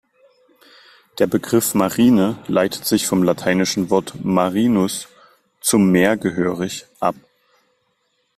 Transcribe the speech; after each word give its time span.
Der 1.19 1.27
Begriff 1.27 1.75
Marine 1.75 2.39
leitet 2.47 2.85
sich 2.85 3.05
vom 3.05 3.21
lateinischen 3.21 3.91
Wort 3.91 4.15
"marinus", 4.23 5.07
zum 5.59 5.91
Meer 5.91 6.17
gehörig, 6.17 6.87
ab. 6.99 7.13